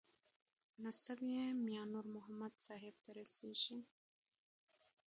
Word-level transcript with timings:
نسب 0.83 1.19
یې 1.33 1.45
میانور 1.65 2.05
محمد 2.15 2.53
صاحب 2.65 2.95
ته 3.03 3.09
رسېږي. 3.19 3.79